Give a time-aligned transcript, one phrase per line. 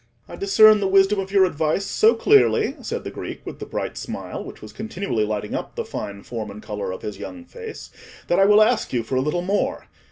[0.27, 3.95] "I discern the wisdom of your advice so clearly," said the Greek, with the bright
[3.99, 7.91] smile which was continually lighting up the fine form and colour of his young face,
[8.25, 9.89] "that I will ask you for a little more.